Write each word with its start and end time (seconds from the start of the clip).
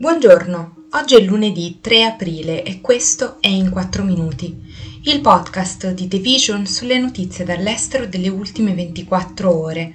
Buongiorno, 0.00 0.86
oggi 0.92 1.16
è 1.16 1.20
lunedì 1.22 1.78
3 1.80 2.04
aprile 2.04 2.62
e 2.62 2.80
questo 2.80 3.38
è 3.40 3.48
In 3.48 3.68
4 3.68 4.04
Minuti, 4.04 4.56
il 5.02 5.20
podcast 5.20 5.90
di 5.90 6.06
The 6.06 6.18
Vision 6.18 6.66
sulle 6.66 7.00
notizie 7.00 7.44
dall'estero 7.44 8.06
delle 8.06 8.28
ultime 8.28 8.74
24 8.74 9.52
ore. 9.52 9.92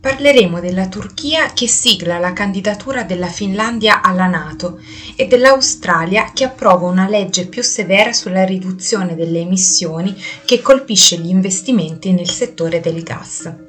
Parleremo 0.00 0.60
della 0.60 0.88
Turchia 0.88 1.52
che 1.52 1.68
sigla 1.68 2.18
la 2.18 2.32
candidatura 2.32 3.02
della 3.02 3.26
Finlandia 3.26 4.00
alla 4.00 4.28
Nato 4.28 4.80
e 5.14 5.26
dell'Australia 5.26 6.30
che 6.32 6.44
approva 6.44 6.88
una 6.88 7.06
legge 7.06 7.48
più 7.48 7.62
severa 7.62 8.14
sulla 8.14 8.46
riduzione 8.46 9.14
delle 9.14 9.40
emissioni 9.40 10.16
che 10.46 10.62
colpisce 10.62 11.18
gli 11.18 11.28
investimenti 11.28 12.12
nel 12.12 12.30
settore 12.30 12.80
del 12.80 13.02
gas 13.02 13.67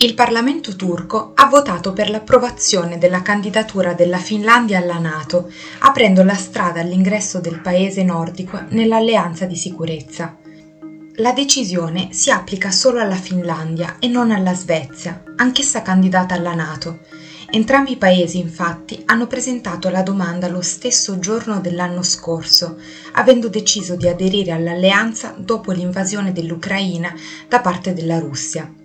il 0.00 0.14
Parlamento 0.14 0.76
turco 0.76 1.32
ha 1.34 1.46
votato 1.46 1.92
per 1.92 2.08
l'approvazione 2.08 2.98
della 2.98 3.20
candidatura 3.20 3.94
della 3.94 4.18
Finlandia 4.18 4.78
alla 4.78 5.00
Nato, 5.00 5.50
aprendo 5.80 6.22
la 6.22 6.36
strada 6.36 6.78
all'ingresso 6.80 7.40
del 7.40 7.58
paese 7.58 8.04
nordico 8.04 8.62
nell'alleanza 8.68 9.44
di 9.46 9.56
sicurezza. 9.56 10.36
La 11.16 11.32
decisione 11.32 12.10
si 12.12 12.30
applica 12.30 12.70
solo 12.70 13.00
alla 13.00 13.16
Finlandia 13.16 13.96
e 13.98 14.06
non 14.06 14.30
alla 14.30 14.54
Svezia, 14.54 15.20
anch'essa 15.34 15.82
candidata 15.82 16.36
alla 16.36 16.54
Nato. 16.54 17.00
Entrambi 17.50 17.92
i 17.92 17.96
paesi 17.96 18.38
infatti 18.38 19.02
hanno 19.04 19.26
presentato 19.26 19.88
la 19.88 20.02
domanda 20.02 20.46
lo 20.46 20.62
stesso 20.62 21.18
giorno 21.18 21.58
dell'anno 21.58 22.04
scorso, 22.04 22.76
avendo 23.14 23.48
deciso 23.48 23.96
di 23.96 24.06
aderire 24.06 24.52
all'alleanza 24.52 25.34
dopo 25.36 25.72
l'invasione 25.72 26.30
dell'Ucraina 26.30 27.12
da 27.48 27.60
parte 27.60 27.94
della 27.94 28.20
Russia. 28.20 28.77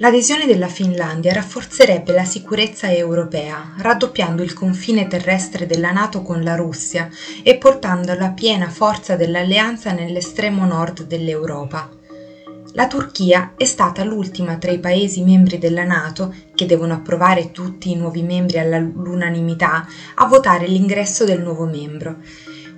L'adesione 0.00 0.46
della 0.46 0.68
Finlandia 0.68 1.34
rafforzerebbe 1.34 2.14
la 2.14 2.24
sicurezza 2.24 2.90
europea, 2.90 3.74
raddoppiando 3.76 4.42
il 4.42 4.54
confine 4.54 5.06
terrestre 5.06 5.66
della 5.66 5.92
Nato 5.92 6.22
con 6.22 6.42
la 6.42 6.54
Russia 6.54 7.06
e 7.42 7.58
portando 7.58 8.14
la 8.14 8.30
piena 8.30 8.70
forza 8.70 9.14
dell'alleanza 9.16 9.92
nell'estremo 9.92 10.64
nord 10.64 11.02
dell'Europa. 11.02 11.90
La 12.72 12.86
Turchia 12.86 13.52
è 13.58 13.66
stata 13.66 14.02
l'ultima 14.02 14.56
tra 14.56 14.70
i 14.70 14.78
Paesi 14.78 15.22
membri 15.22 15.58
della 15.58 15.84
Nato, 15.84 16.34
che 16.54 16.64
devono 16.64 16.94
approvare 16.94 17.50
tutti 17.50 17.90
i 17.90 17.96
nuovi 17.96 18.22
membri 18.22 18.58
all'unanimità, 18.58 19.86
a 20.14 20.26
votare 20.26 20.66
l'ingresso 20.66 21.26
del 21.26 21.42
nuovo 21.42 21.66
membro 21.66 22.16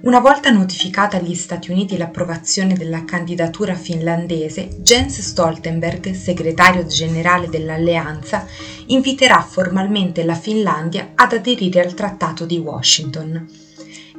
una 0.03 0.19
volta 0.19 0.51
notificata 0.51 1.17
agli 1.17 1.35
Stati 1.35 1.71
Uniti 1.71 1.97
l'approvazione 1.97 2.75
della 2.75 3.05
candidatura 3.05 3.75
finlandese, 3.75 4.69
Jens 4.81 5.21
Stoltenberg, 5.21 6.11
segretario 6.13 6.87
generale 6.87 7.49
dell'alleanza, 7.49 8.45
inviterà 8.87 9.41
formalmente 9.43 10.25
la 10.25 10.35
Finlandia 10.35 11.13
ad 11.15 11.33
aderire 11.33 11.83
al 11.83 11.95
Trattato 11.95 12.45
di 12.47 12.59
Washington. 12.59 13.49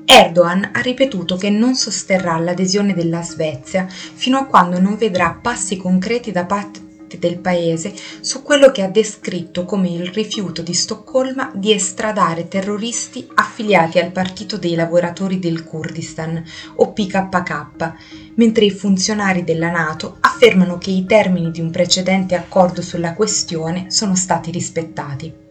Erdogan 0.05 0.69
ha 0.73 0.79
ripetuto 0.79 1.35
che 1.35 1.49
non 1.49 1.75
sosterrà 1.75 2.37
l'adesione 2.37 2.93
della 2.93 3.21
Svezia 3.21 3.85
fino 3.87 4.37
a 4.37 4.45
quando 4.45 4.79
non 4.79 4.95
vedrà 4.95 5.37
passi 5.41 5.75
concreti 5.75 6.31
da 6.31 6.45
parte 6.45 6.82
parte 7.13 7.19
del 7.19 7.37
paese 7.39 7.93
su 8.21 8.41
quello 8.41 8.71
che 8.71 8.81
ha 8.81 8.89
descritto 8.89 9.65
come 9.65 9.89
il 9.89 10.07
rifiuto 10.07 10.61
di 10.61 10.73
Stoccolma 10.73 11.51
di 11.53 11.71
estradare 11.73 12.47
terroristi 12.47 13.27
affiliati 13.35 13.99
al 13.99 14.11
Partito 14.11 14.57
dei 14.57 14.75
Lavoratori 14.75 15.39
del 15.39 15.63
Kurdistan 15.63 16.43
o 16.75 16.91
PKK, 16.91 17.93
mentre 18.35 18.65
i 18.65 18.71
funzionari 18.71 19.43
della 19.43 19.69
Nato 19.69 20.17
affermano 20.19 20.77
che 20.77 20.91
i 20.91 21.05
termini 21.05 21.51
di 21.51 21.61
un 21.61 21.71
precedente 21.71 22.35
accordo 22.35 22.81
sulla 22.81 23.13
questione 23.13 23.85
sono 23.89 24.15
stati 24.15 24.51
rispettati. 24.51 25.41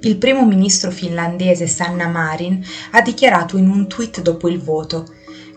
Il 0.00 0.18
primo 0.18 0.44
ministro 0.44 0.90
finlandese 0.90 1.66
Sanna 1.66 2.06
Marin 2.08 2.62
ha 2.90 3.00
dichiarato 3.00 3.56
in 3.56 3.68
un 3.68 3.88
tweet 3.88 4.20
dopo 4.20 4.48
il 4.48 4.60
voto 4.60 5.06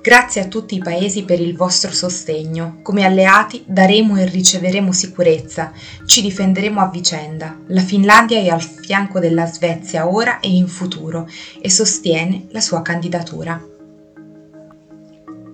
Grazie 0.01 0.41
a 0.41 0.47
tutti 0.47 0.75
i 0.75 0.79
paesi 0.79 1.23
per 1.23 1.39
il 1.41 1.55
vostro 1.55 1.91
sostegno. 1.91 2.79
Come 2.81 3.05
alleati 3.05 3.63
daremo 3.65 4.17
e 4.17 4.25
riceveremo 4.25 4.91
sicurezza, 4.91 5.71
ci 6.05 6.21
difenderemo 6.21 6.79
a 6.79 6.89
vicenda. 6.89 7.59
La 7.67 7.81
Finlandia 7.81 8.39
è 8.39 8.47
al 8.47 8.61
fianco 8.61 9.19
della 9.19 9.45
Svezia 9.45 10.07
ora 10.07 10.39
e 10.39 10.49
in 10.49 10.67
futuro 10.67 11.27
e 11.59 11.69
sostiene 11.69 12.47
la 12.51 12.61
sua 12.61 12.81
candidatura. 12.81 13.75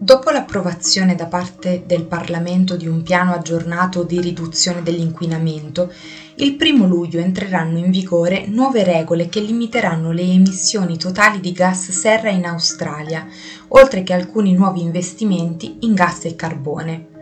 Dopo 0.03 0.31
l'approvazione 0.31 1.15
da 1.15 1.27
parte 1.27 1.83
del 1.85 2.03
Parlamento 2.03 2.75
di 2.75 2.87
un 2.87 3.03
piano 3.03 3.31
aggiornato 3.31 4.03
di 4.03 4.19
riduzione 4.19 4.83
dell'inquinamento, 4.83 5.93
il 6.35 6.57
1 6.59 6.85
luglio 6.85 7.21
entreranno 7.21 7.77
in 7.77 7.89
vigore 7.89 8.45
nuove 8.47 8.83
regole 8.83 9.29
che 9.29 9.39
limiteranno 9.39 10.11
le 10.11 10.23
emissioni 10.23 10.97
totali 10.97 11.39
di 11.39 11.53
gas 11.53 11.91
serra 11.91 12.29
in 12.31 12.45
Australia, 12.45 13.25
oltre 13.69 14.03
che 14.03 14.11
alcuni 14.11 14.51
nuovi 14.51 14.81
investimenti 14.81 15.77
in 15.83 15.93
gas 15.93 16.25
e 16.25 16.35
carbone. 16.35 17.12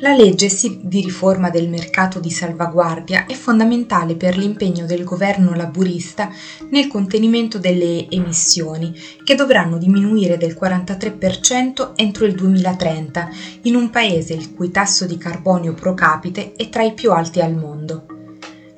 La 0.00 0.14
legge 0.14 0.48
di 0.80 1.00
riforma 1.00 1.50
del 1.50 1.68
mercato 1.68 2.20
di 2.20 2.30
salvaguardia 2.30 3.26
è 3.26 3.34
fondamentale 3.34 4.14
per 4.14 4.38
l'impegno 4.38 4.86
del 4.86 5.02
governo 5.02 5.54
laburista 5.54 6.30
nel 6.70 6.86
contenimento 6.86 7.58
delle 7.58 8.08
emissioni, 8.08 8.94
che 9.24 9.34
dovranno 9.34 9.76
diminuire 9.76 10.36
del 10.36 10.56
43% 10.56 11.94
entro 11.96 12.26
il 12.26 12.34
2030, 12.36 13.28
in 13.62 13.74
un 13.74 13.90
paese 13.90 14.34
il 14.34 14.54
cui 14.54 14.70
tasso 14.70 15.04
di 15.04 15.18
carbonio 15.18 15.74
pro 15.74 15.94
capite 15.94 16.54
è 16.54 16.68
tra 16.68 16.84
i 16.84 16.94
più 16.94 17.10
alti 17.10 17.40
al 17.40 17.56
mondo. 17.56 18.06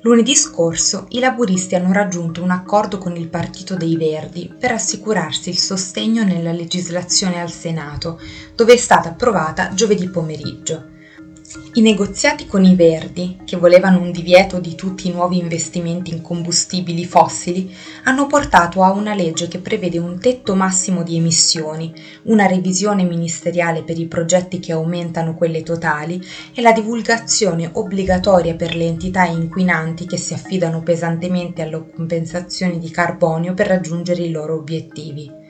Lunedì 0.01 0.35
scorso 0.35 1.05
i 1.09 1.19
laburisti 1.19 1.75
hanno 1.75 1.93
raggiunto 1.93 2.41
un 2.41 2.49
accordo 2.49 2.97
con 2.97 3.15
il 3.15 3.27
Partito 3.27 3.75
dei 3.75 3.95
Verdi 3.95 4.51
per 4.59 4.71
assicurarsi 4.71 5.49
il 5.49 5.59
sostegno 5.59 6.23
nella 6.23 6.51
legislazione 6.51 7.39
al 7.39 7.51
Senato, 7.51 8.19
dove 8.55 8.73
è 8.73 8.77
stata 8.77 9.09
approvata 9.09 9.71
giovedì 9.75 10.09
pomeriggio. 10.09 10.90
I 11.73 11.81
negoziati 11.81 12.47
con 12.47 12.63
i 12.63 12.75
Verdi, 12.75 13.39
che 13.43 13.57
volevano 13.57 13.99
un 13.99 14.11
divieto 14.11 14.59
di 14.59 14.73
tutti 14.73 15.09
i 15.09 15.11
nuovi 15.11 15.37
investimenti 15.37 16.11
in 16.11 16.21
combustibili 16.21 17.03
fossili, 17.03 17.75
hanno 18.05 18.25
portato 18.25 18.83
a 18.83 18.91
una 18.91 19.13
legge 19.13 19.49
che 19.49 19.59
prevede 19.59 19.97
un 19.97 20.17
tetto 20.17 20.55
massimo 20.55 21.03
di 21.03 21.17
emissioni, 21.17 21.93
una 22.23 22.45
revisione 22.45 23.03
ministeriale 23.03 23.83
per 23.83 23.99
i 23.99 24.07
progetti 24.07 24.59
che 24.59 24.71
aumentano 24.71 25.35
quelle 25.35 25.61
totali 25.61 26.21
e 26.53 26.61
la 26.61 26.71
divulgazione 26.71 27.69
obbligatoria 27.73 28.55
per 28.55 28.73
le 28.73 28.85
entità 28.85 29.25
inquinanti 29.25 30.05
che 30.05 30.17
si 30.17 30.33
affidano 30.33 30.81
pesantemente 30.83 31.63
alle 31.63 31.83
compensazioni 31.93 32.79
di 32.79 32.89
carbonio 32.89 33.53
per 33.53 33.67
raggiungere 33.67 34.23
i 34.23 34.31
loro 34.31 34.55
obiettivi. 34.55 35.40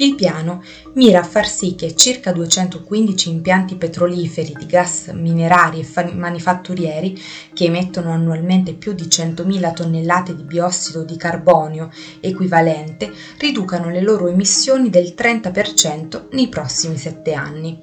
Il 0.00 0.14
piano 0.14 0.62
mira 0.94 1.20
a 1.20 1.24
far 1.24 1.46
sì 1.46 1.74
che 1.74 1.94
circa 1.94 2.32
215 2.32 3.28
impianti 3.28 3.74
petroliferi 3.74 4.54
di 4.58 4.64
gas 4.64 5.08
minerari 5.08 5.80
e 5.80 5.84
fa- 5.84 6.10
manifatturieri, 6.10 7.20
che 7.52 7.66
emettono 7.66 8.10
annualmente 8.10 8.72
più 8.72 8.94
di 8.94 9.02
100.000 9.02 9.74
tonnellate 9.74 10.34
di 10.34 10.44
biossido 10.44 11.02
di 11.02 11.18
carbonio 11.18 11.90
equivalente, 12.20 13.12
riducano 13.36 13.90
le 13.90 14.00
loro 14.00 14.28
emissioni 14.28 14.88
del 14.88 15.12
30% 15.14 16.28
nei 16.30 16.48
prossimi 16.48 16.96
sette 16.96 17.34
anni. 17.34 17.78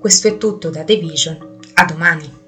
Questo 0.00 0.26
è 0.26 0.36
tutto 0.36 0.68
da 0.68 0.82
The 0.82 0.96
Vision. 0.96 1.58
A 1.74 1.84
domani! 1.84 2.39